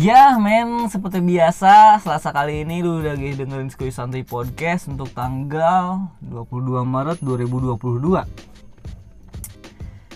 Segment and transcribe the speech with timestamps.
[0.00, 5.12] Ya men, seperti biasa Selasa kali ini lu udah lagi dengerin Skuy Santai Podcast Untuk
[5.12, 8.24] tanggal 22 Maret 2022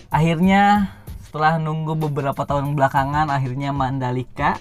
[0.09, 0.89] Akhirnya
[1.21, 4.57] setelah nunggu beberapa tahun belakangan Akhirnya Mandalika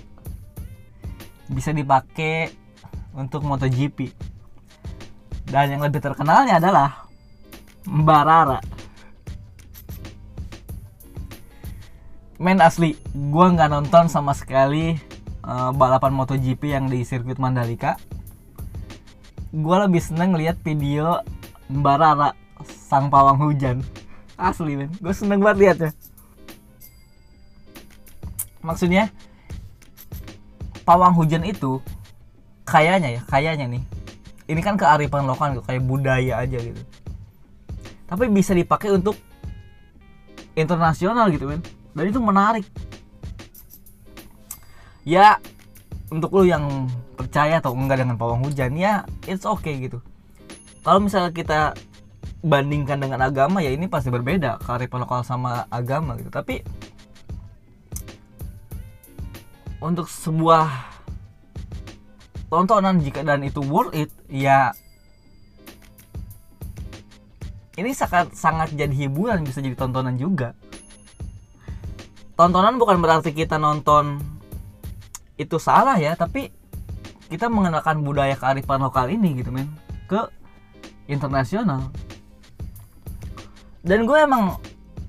[1.48, 2.52] Bisa dipakai
[3.16, 4.12] untuk MotoGP.
[5.48, 7.06] Dan yang lebih terkenalnya adalah
[7.86, 8.58] Mbak Rara.
[12.42, 15.13] Men asli, gue nggak nonton sama sekali
[15.44, 18.00] uh, balapan MotoGP yang di sirkuit Mandalika.
[19.54, 21.22] Gue lebih seneng lihat video
[21.70, 22.34] Mbak Rara
[22.66, 23.84] sang pawang hujan.
[24.34, 25.90] Asli men, gue seneng banget liatnya.
[28.64, 29.12] Maksudnya
[30.82, 31.78] pawang hujan itu
[32.66, 33.84] kayaknya ya, kayaknya nih.
[34.44, 36.82] Ini kan kearifan lokal kayak budaya aja gitu.
[38.04, 39.16] Tapi bisa dipakai untuk
[40.58, 41.62] internasional gitu men
[41.94, 42.66] dan itu menarik
[45.04, 45.38] ya
[46.08, 50.00] untuk lu yang percaya atau enggak dengan pawang hujan ya it's okay gitu.
[50.84, 51.60] Kalau misalnya kita
[52.44, 56.28] bandingkan dengan agama ya ini pasti berbeda kearifan lokal sama agama gitu.
[56.28, 56.60] Tapi
[59.80, 60.68] untuk sebuah
[62.48, 64.72] tontonan jika dan itu worth it ya
[67.74, 70.54] ini sangat sangat jadi hiburan bisa jadi tontonan juga.
[72.34, 74.33] Tontonan bukan berarti kita nonton
[75.34, 76.54] itu salah ya tapi
[77.26, 79.66] kita mengenalkan budaya kearifan lokal ini gitu men
[80.06, 80.28] ke
[81.08, 81.90] internasional.
[83.84, 84.56] Dan gue emang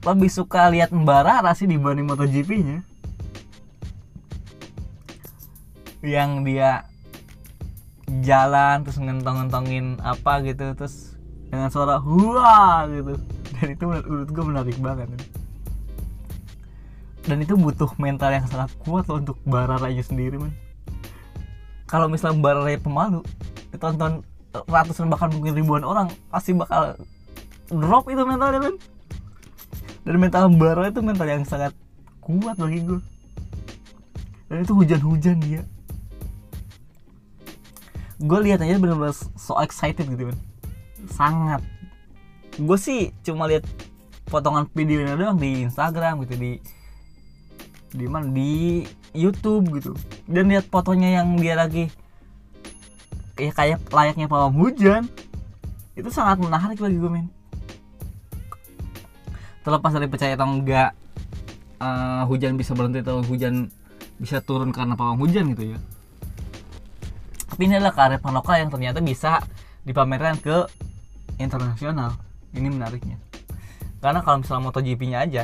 [0.04, 2.80] lebih suka lihat Mbara sih dibanding MotoGP nya
[6.06, 6.86] yang dia
[8.22, 11.18] jalan terus ngentong-ngentongin apa gitu terus
[11.50, 12.86] dengan suara hua!
[12.94, 13.18] gitu.
[13.56, 15.10] Dan itu menurut gue menarik banget
[17.26, 20.54] dan itu butuh mental yang sangat kuat loh untuk Bararanya sendiri man
[21.90, 23.22] kalau misalnya Bararanya pemalu
[23.74, 24.22] ditonton
[24.56, 26.96] ratusan bahkan mungkin ribuan orang pasti bakal
[27.68, 28.76] drop itu mentalnya man
[30.06, 31.74] dan mental Barara itu mental yang sangat
[32.22, 33.02] kuat bagi gue
[34.46, 35.62] dan itu hujan-hujan dia.
[38.22, 40.38] Gue lihat aja bener-bener so excited gitu man
[41.10, 41.66] sangat.
[42.62, 43.66] Gue sih cuma lihat
[44.30, 46.52] potongan videonya doang di Instagram gitu di
[47.96, 48.28] di mana?
[48.28, 48.84] Di
[49.16, 49.96] YouTube gitu.
[50.28, 51.88] Dan lihat fotonya yang dia lagi
[53.40, 55.08] kayak kayak layaknya pawang hujan.
[55.96, 57.32] Itu sangat menarik bagi gue men.
[59.64, 60.92] Terlepas dari percaya atau enggak
[61.80, 63.72] uh, hujan bisa berhenti atau hujan
[64.20, 65.80] bisa turun karena pawang hujan gitu ya.
[67.48, 69.40] Tapi ini adalah kearifan lokal yang ternyata bisa
[69.88, 70.68] dipamerkan ke
[71.40, 72.20] internasional.
[72.52, 73.16] Ini menariknya.
[74.04, 75.44] Karena kalau misalnya MotoGP nya aja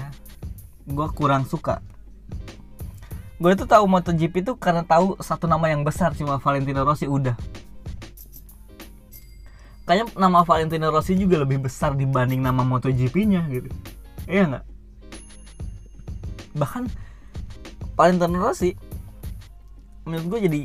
[0.85, 1.79] gue kurang suka
[3.41, 7.33] gue tuh tahu MotoGP itu karena tahu satu nama yang besar cuma Valentino Rossi udah.
[9.89, 13.69] Kayaknya nama Valentino Rossi juga lebih besar dibanding nama MotoGP-nya gitu.
[14.29, 14.65] Iya nggak?
[16.53, 16.83] Bahkan
[17.97, 18.77] Valentino Rossi
[20.05, 20.61] menurut gue jadi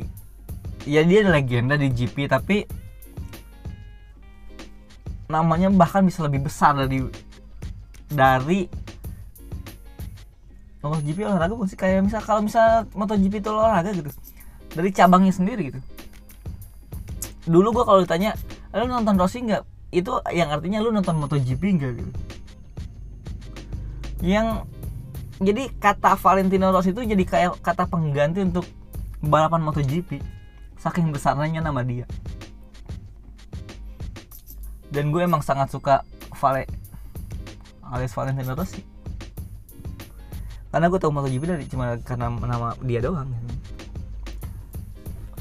[0.85, 2.65] ya dia legenda di GP tapi
[5.27, 7.03] namanya bahkan bisa lebih besar dari
[8.07, 8.69] dari
[10.81, 14.11] MotoGP olahraga bukan sih kayak misal kalau misal MotoGP itu olahraga gitu
[14.77, 15.79] dari cabangnya sendiri gitu.
[17.47, 18.37] Dulu gua kalau ditanya
[18.75, 19.63] lu nonton Rossi nggak?
[19.89, 21.91] Itu yang artinya lu nonton MotoGP nggak?
[21.97, 22.11] gitu.
[24.21, 24.67] Yang
[25.41, 28.65] jadi kata Valentino Rossi itu jadi kayak kata pengganti untuk
[29.23, 30.21] balapan MotoGP.
[30.77, 32.05] Saking besarnya nama dia.
[34.93, 36.05] Dan gue emang sangat suka
[36.37, 36.69] Vale
[37.87, 38.96] alias Valentino Rossi
[40.77, 43.33] karena gue tau MotoGP dari cuma karena nama dia doang.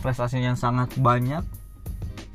[0.01, 1.45] Prestasinya yang sangat banyak.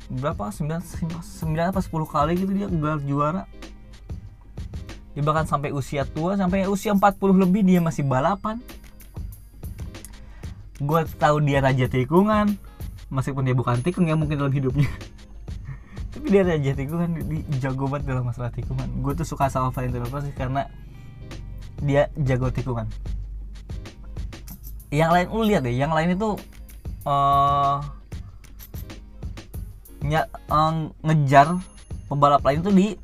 [0.06, 0.54] Berapa?
[0.54, 0.70] 9,
[1.10, 1.10] 9
[1.50, 3.50] apa 10 kali gitu dia gelar juara.
[5.18, 8.62] Dia bahkan sampai usia tua sampai usia 40 lebih dia masih balapan.
[10.78, 12.54] Gue tahu dia raja tikungan.
[13.10, 14.86] Meskipun dia bukan tikung ya mungkin dalam hidupnya.
[16.14, 18.86] Tapi dia raja tikungan di jago banget dalam masalah tikungan.
[19.02, 20.70] Gue tuh suka sama Valentino Rossi karena
[21.82, 22.86] dia jago tikungan
[24.94, 26.38] yang lain lu lihat deh yang lain itu
[27.08, 27.82] uh,
[30.48, 31.58] uh, ngejar
[32.06, 32.94] pembalap lain tuh di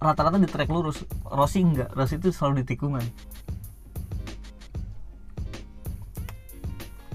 [0.00, 1.00] rata-rata di trek lurus.
[1.24, 3.04] Rossi enggak Rossi itu selalu di tikungan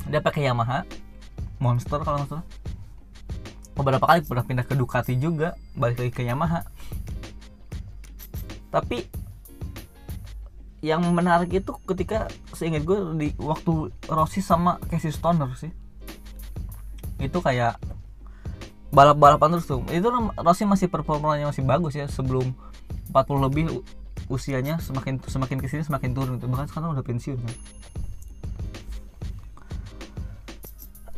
[0.09, 0.85] dia pakai Yamaha
[1.59, 2.45] Monster kalau nggak salah.
[3.75, 6.63] Beberapa kali pernah pindah ke Ducati juga balik lagi ke Yamaha.
[8.71, 9.03] Tapi
[10.79, 15.71] yang menarik itu ketika seingat gue di waktu Rossi sama Casey Stoner sih.
[17.19, 17.75] Itu kayak
[18.95, 19.83] balap-balapan terus tuh.
[19.91, 20.07] Itu
[20.39, 22.55] Rossi masih performanya masih bagus ya sebelum
[23.11, 23.83] 40 lebih
[24.31, 27.55] usianya semakin semakin ke sini semakin turun itu bahkan sekarang udah pensiun kan.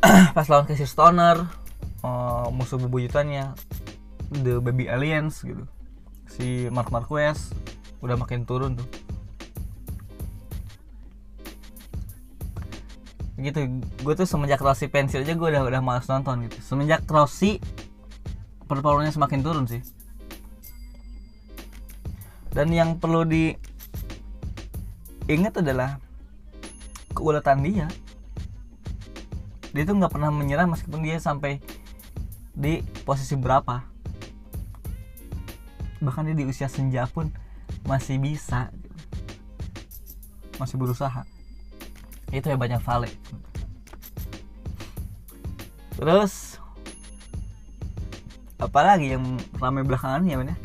[0.35, 1.45] Pas lawan Casey Stoner
[2.01, 3.53] uh, musuh bebuyutannya
[4.33, 5.69] The Baby Aliens gitu.
[6.25, 7.53] Si Mark Marquez
[8.01, 8.89] udah makin turun tuh
[13.41, 13.81] gitu.
[14.05, 16.61] Gue tuh semenjak Rossi pensil aja gue udah udah malas nonton gitu.
[16.61, 17.57] Semenjak Rossi
[18.69, 19.81] performanya semakin turun sih.
[22.51, 23.55] Dan yang perlu di
[25.31, 25.97] ingat adalah
[27.15, 27.88] keuletan dia.
[29.71, 31.63] Dia tuh nggak pernah menyerah meskipun dia sampai
[32.51, 33.88] di posisi berapa.
[36.03, 37.31] Bahkan dia di usia senja pun
[37.88, 38.67] masih bisa.
[40.59, 41.23] Masih berusaha
[42.31, 43.11] itu ya banyak Vale.
[45.95, 46.57] Terus
[48.57, 49.23] apalagi yang
[49.61, 50.39] ramai belakangan ya?
[50.39, 50.55] Mana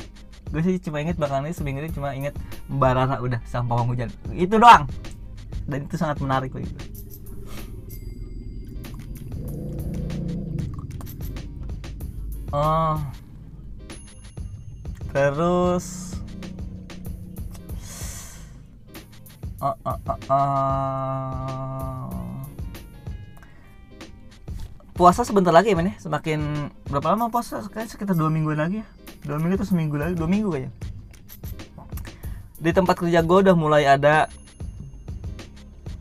[0.46, 2.32] gue sih cuma inget belakangan ini seminggu ini cuma inget
[2.70, 4.10] Barara udah sama pawang hujan.
[4.30, 4.86] Itu doang.
[5.66, 6.96] Dan itu sangat menarik begitu
[12.56, 12.96] oh.
[15.12, 16.15] Terus
[19.60, 19.98] uh, uh,
[20.30, 22.08] uh.
[24.96, 25.76] puasa sebentar lagi ya.
[25.76, 27.60] Men semakin berapa lama puasa?
[27.68, 28.86] Kayak sekitar dua minggu lagi ya.
[29.28, 30.16] Dua minggu atau seminggu lagi?
[30.16, 30.72] Dua minggu kayaknya.
[32.56, 34.32] Di tempat kerja gue udah mulai ada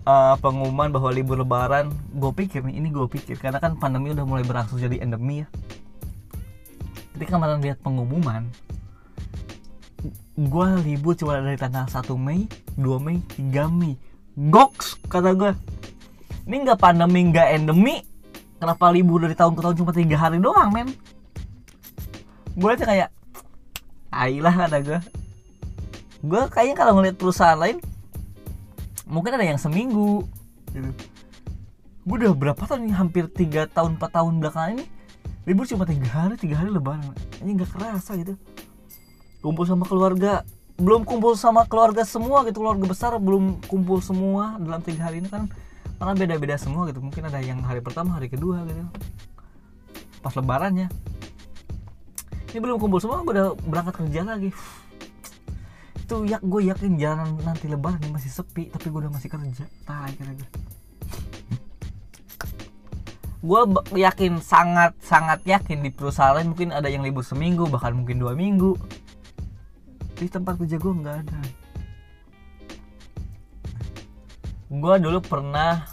[0.08, 1.92] uh, pengumuman bahwa libur lebaran.
[2.16, 5.48] Gue pikir nih ini gue pikir karena kan pandemi udah mulai berangsur jadi endemi ya.
[7.16, 8.48] Jadi kemarin lihat pengumuman
[10.36, 12.44] gue libur cuma dari tanggal 1 Mei
[12.76, 13.96] 2 Mei 3 Mei.
[14.36, 15.56] Goks kata gue
[16.44, 18.04] ini nggak pandemi nggak endemi.
[18.60, 20.92] Kenapa libur dari tahun ke tahun cuma tiga hari doang men?
[22.56, 23.10] Gue aja kayak
[24.12, 25.00] ayolah kata gue
[26.26, 27.78] gue kayaknya kalau ngeliat perusahaan lain
[29.08, 30.28] mungkin ada yang seminggu
[30.76, 30.92] gitu.
[32.06, 34.86] Gue udah berapa tahun ini hampir tiga tahun 4 tahun belakangan ini
[35.46, 38.34] libur cuma tiga hari tiga hari lebaran ini nggak kerasa gitu
[39.46, 40.42] kumpul sama keluarga.
[40.76, 45.30] Belum kumpul sama keluarga semua gitu keluarga besar belum kumpul semua dalam tiga hari ini
[45.30, 45.46] kan
[46.02, 47.00] karena beda-beda semua gitu.
[47.00, 48.82] Mungkin ada yang hari pertama hari kedua gitu.
[50.26, 50.90] Pas lebarannya.
[52.50, 54.50] Ini belum kumpul semua gue udah berangkat kerja lagi.
[56.02, 59.64] Itu ya gue yakin jalan nanti lebaran ini masih sepi tapi gue udah masih kerja.
[59.86, 60.34] Tai kira
[63.46, 63.62] gue
[63.94, 68.74] yakin sangat sangat yakin di perusahaan mungkin ada yang libur seminggu bahkan mungkin dua minggu
[70.16, 71.40] di tempat kerja gue nggak ada.
[74.72, 75.84] Gue dulu pernah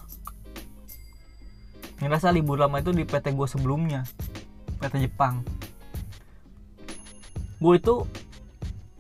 [2.02, 4.02] ngerasa libur lama itu di PT gue sebelumnya
[4.78, 5.42] PT Jepang.
[7.62, 8.06] Gue itu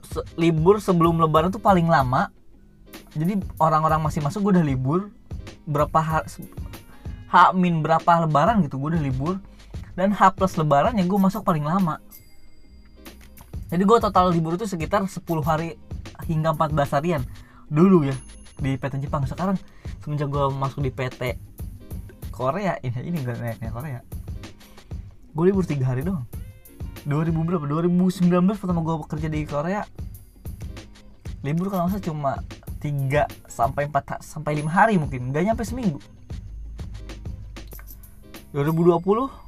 [0.06, 2.30] se libur sebelum lebaran tuh paling lama.
[3.14, 5.10] Jadi orang-orang masih masuk gue udah libur.
[5.66, 6.46] Berapa hari
[7.32, 9.34] H min berapa lebaran gitu gue udah libur.
[9.94, 11.98] Dan H plus lebaran ya gue masuk paling lama
[13.72, 15.80] jadi gue total libur itu sekitar 10 hari
[16.28, 17.22] hingga 14 harian.
[17.72, 18.16] Dulu ya
[18.60, 19.24] di PT Jepang.
[19.24, 19.56] Sekarang
[20.04, 21.40] semenjak gue masuk di PT
[22.28, 24.00] Korea ini ini gak naiknya Korea
[25.32, 26.28] gue libur tiga hari doang.
[27.08, 27.64] 2000 berapa?
[27.64, 28.28] 2019
[28.60, 29.82] pertama gue bekerja di Korea.
[31.42, 32.38] Libur kalau nggak cuma
[32.78, 35.32] 3 sampai 4 sampai 5 hari mungkin.
[35.32, 35.98] Nggak nyampe seminggu.
[38.52, 39.41] 2020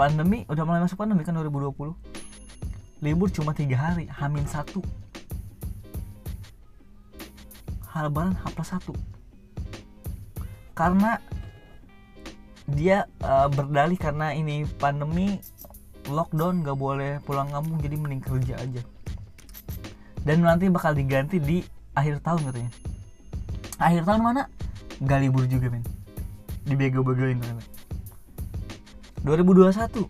[0.00, 1.92] pandemi udah mulai masuk pandemi kan 2020
[3.04, 4.80] libur cuma tiga hari hamin satu.
[8.00, 8.96] Lebaran H plus satu.
[10.72, 11.20] Karena
[12.64, 15.36] dia uh, berdalih karena ini pandemi
[16.08, 18.80] lockdown gak boleh pulang kampung jadi mending kerja aja.
[20.24, 21.60] Dan nanti bakal diganti di
[21.92, 22.72] akhir tahun katanya.
[23.76, 24.42] Akhir tahun mana?
[25.04, 25.84] Gak libur juga men
[26.64, 27.79] dibego-begoin katanya
[29.22, 30.06] 2021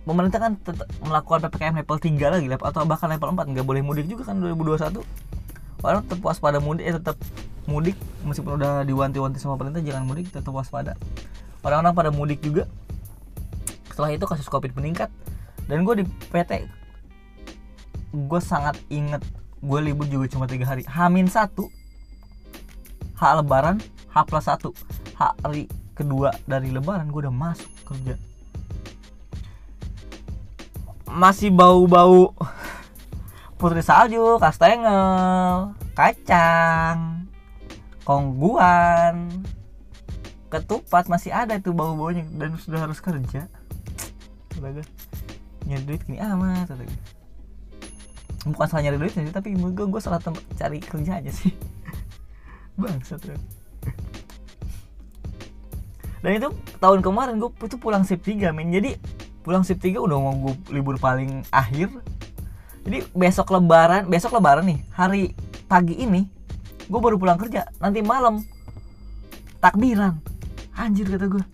[0.00, 0.52] pemerintah kan
[1.06, 5.04] melakukan PPKM level 3 lagi atau bahkan level 4 nggak boleh mudik juga kan 2021
[5.86, 7.16] orang tetap waspada mudik eh tetap
[7.70, 7.96] mudik.
[8.26, 10.98] Meskipun udah diwanti-wanti sama pemerintah jangan mudik tetap waspada.
[11.62, 12.66] Orang-orang pada mudik juga.
[13.86, 15.08] Setelah itu kasus covid meningkat.
[15.70, 16.04] Dan gue di
[16.34, 16.66] PT
[18.10, 19.22] gue sangat inget
[19.62, 20.82] gue libur juga cuma tiga hari.
[20.90, 21.70] Hamin satu
[23.14, 23.78] H lebaran
[24.10, 24.74] H plus satu
[25.14, 28.16] hari kedua dari lebaran gue udah masuk kerja.
[31.10, 32.32] Masih bau-bau
[33.60, 37.28] putri salju kastengel kacang
[38.08, 39.44] kongguan
[40.48, 43.46] ketupat masih ada itu bau baunya dan sudah harus kerja
[44.50, 44.82] Kata
[45.68, 46.82] nyari duit gini amat kata
[48.48, 51.52] bukan salah nyari duit tapi gue gue salah tempat cari kerja aja sih.
[52.80, 53.20] Bangsat.
[56.20, 59.00] Dan itu tahun kemarin gue itu pulang sip 3 men jadi
[59.40, 61.88] pulang sip 3 udah mau gue libur paling akhir.
[62.80, 65.32] Jadi besok lebaran besok lebaran nih hari
[65.68, 66.28] pagi ini
[66.88, 67.68] gue baru pulang kerja.
[67.80, 68.44] Nanti malam
[69.64, 70.20] takbiran.
[70.76, 71.44] Anjir kata gue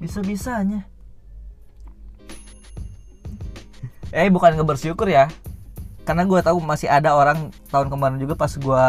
[0.00, 0.88] bisa bisanya
[4.12, 5.32] eh bukan ngebersyukur ya.
[6.04, 8.84] Karena gue tahu masih ada orang tahun kemarin juga pas gue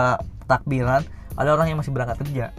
[0.50, 1.06] takbiran
[1.40, 2.52] ada orang yang masih berangkat kerja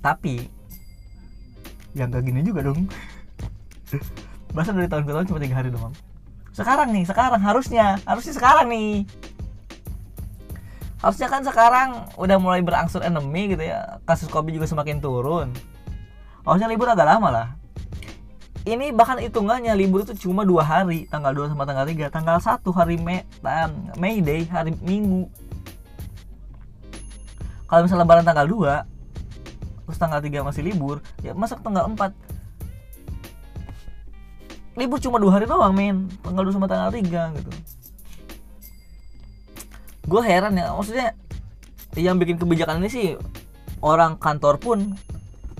[0.00, 0.48] tapi
[1.96, 2.88] yang gak gini juga dong.
[4.50, 5.94] Masa dari tahun ke tahun cuma tiga hari doang?
[6.50, 7.98] Sekarang nih sekarang harusnya.
[8.02, 9.06] Harusnya sekarang nih.
[11.00, 11.88] Harusnya kan sekarang
[12.18, 13.98] udah mulai berangsur endemi gitu ya.
[14.06, 15.50] Kasus covid juga semakin turun.
[16.46, 17.48] Harusnya libur agak lama lah.
[18.62, 21.08] Ini bahkan hitungannya libur itu cuma dua hari.
[21.08, 23.24] Tanggal 2 sama tanggal 3 tanggal 1 hari Mei
[23.96, 25.26] May Day hari Minggu.
[27.64, 28.99] Kalau misalnya lebaran tanggal 2
[29.86, 32.14] terus tanggal 3 masih libur ya masa tanggal 4
[34.78, 37.50] libur cuma dua hari doang men tanggal 2 sama tanggal 3 gitu.
[40.08, 41.12] Gue heran ya maksudnya
[41.98, 43.08] yang bikin kebijakan ini sih
[43.82, 44.96] orang kantor pun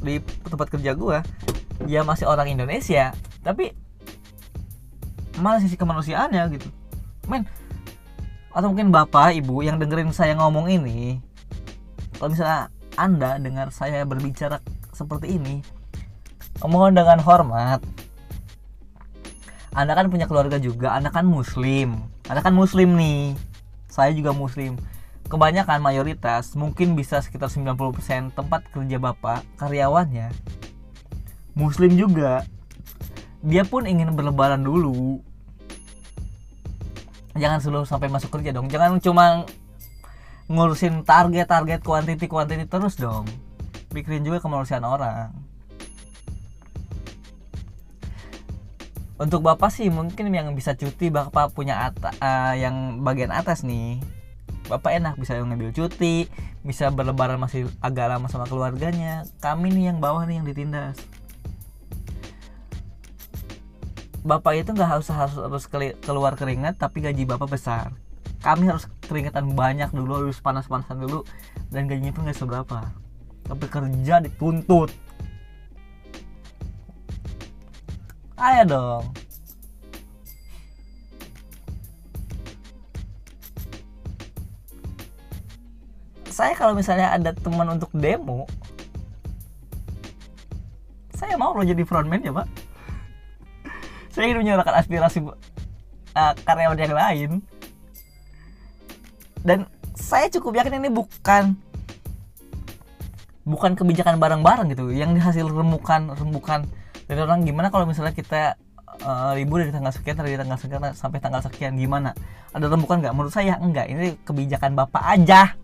[0.01, 1.19] di tempat kerja gue
[1.85, 3.13] dia masih orang Indonesia
[3.45, 3.77] tapi
[5.41, 6.69] malah sisi kemanusiaannya gitu.
[7.29, 7.45] Men
[8.51, 11.23] atau mungkin bapak ibu yang dengerin saya ngomong ini
[12.19, 14.61] kalau misalnya anda dengar saya berbicara
[14.93, 15.65] seperti ini
[16.61, 17.81] mohon dengan hormat
[19.73, 21.97] anda kan punya keluarga juga anda kan muslim
[22.29, 23.33] anda kan muslim nih
[23.91, 24.79] saya juga muslim.
[25.27, 30.31] Kebanyakan mayoritas mungkin bisa sekitar 90% tempat kerja bapak karyawannya
[31.59, 32.47] muslim juga.
[33.43, 35.19] Dia pun ingin berlebaran dulu.
[37.35, 39.47] Jangan selalu sampai masuk kerja dong jangan cuma
[40.51, 43.23] ngurusin target target kuantiti kuantiti terus dong.
[43.95, 45.31] Pikirin juga kemanusiaan orang.
[49.21, 54.03] Untuk bapak sih mungkin yang bisa cuti bapak punya at uh, yang bagian atas nih.
[54.67, 56.27] Bapak enak bisa ngambil cuti
[56.61, 59.23] bisa berlebaran masih agak lama sama keluarganya.
[59.39, 60.99] Kami nih yang bawah nih yang ditindas.
[64.21, 65.65] Bapak itu nggak harus harus harus
[66.05, 67.95] keluar keringat tapi gaji bapak besar.
[68.41, 71.27] Kami harus keringatan banyak dulu harus panas-panasan dulu
[71.75, 72.79] dan gajinya pun nggak seberapa.
[73.51, 74.95] Tapi kerja dituntut.
[78.39, 79.05] Ayo dong.
[86.31, 88.47] Saya kalau misalnya ada teman untuk demo
[91.21, 92.49] saya mau lo jadi frontman ya pak.
[94.09, 97.31] Saya ingin menyuarakan aspirasi uh, karyawan yang lain
[99.41, 99.65] dan
[99.97, 101.57] saya cukup yakin ini bukan
[103.45, 104.93] bukan kebijakan bareng-bareng gitu.
[104.93, 106.69] Yang dihasil remukan remukan
[107.09, 108.55] dari orang gimana kalau misalnya kita
[109.03, 112.13] uh, libur dari tanggal sekian dari tanggal sekian sampai tanggal sekian gimana?
[112.53, 113.15] Ada remukan nggak?
[113.17, 113.89] Menurut saya enggak.
[113.89, 115.57] Ini kebijakan bapak aja.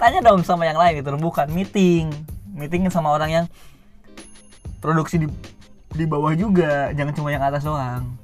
[0.00, 1.48] Tanya dong sama yang lain itu rembukan.
[1.52, 2.08] Meeting.
[2.56, 3.44] Meeting sama orang yang
[4.80, 5.28] produksi di
[5.92, 6.92] di bawah juga.
[6.96, 8.19] Jangan cuma yang atas doang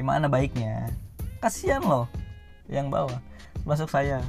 [0.00, 0.88] gimana baiknya?
[1.44, 2.08] Kasihan loh
[2.72, 3.20] yang bawah
[3.68, 4.24] masuk saya.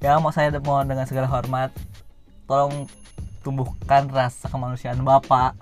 [0.00, 1.68] Ya mau saya mau dengan segala hormat
[2.48, 2.88] tolong
[3.44, 5.52] tumbuhkan rasa kemanusiaan bapak.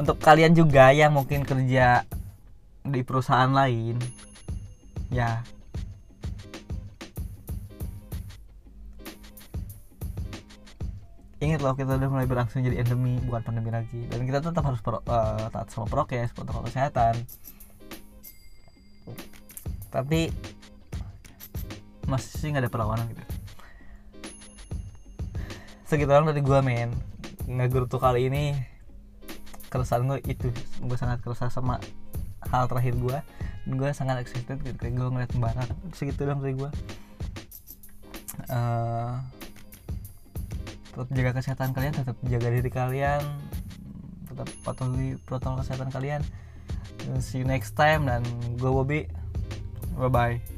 [0.00, 2.08] Untuk kalian juga yang mungkin kerja
[2.88, 4.00] di perusahaan lain
[5.12, 5.44] ya
[11.60, 14.06] loh kita udah mulai berangsur jadi endemi bukan pandemi lagi.
[14.08, 17.18] Dan kita tetap harus pro, uh, taat sama prokes protokol kesehatan.
[19.88, 20.30] Tapi
[22.08, 23.24] masih sih nggak ada perlawanan gitu.
[25.88, 26.92] Segitu orang dari gua men.
[27.48, 28.52] Ngegur tuh kali ini
[29.72, 30.52] keresahan gue itu.
[30.84, 31.80] Gue sangat keresah sama
[32.48, 33.18] hal terakhir gue
[33.68, 36.70] dan gue sangat excited ketika gue ngeliat barat segitu dong dari gue
[38.48, 39.20] uh,
[40.98, 43.22] tetap jaga kesehatan kalian tetap jaga diri kalian
[44.26, 46.26] tetap patuhi protokol kesehatan kalian.
[47.22, 48.26] See you next time dan
[48.58, 49.06] gue Bobby.
[49.94, 50.57] Bye bye